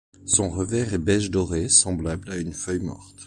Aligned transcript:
Son 0.25 0.49
revers 0.49 0.95
est 0.95 0.97
beige 0.97 1.29
doré, 1.29 1.69
semblable 1.69 2.31
à 2.31 2.37
une 2.37 2.53
feuille 2.53 2.79
morte. 2.79 3.19